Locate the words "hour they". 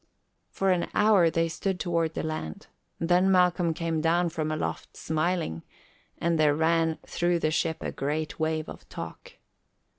0.95-1.47